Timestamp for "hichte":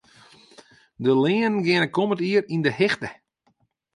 2.79-3.09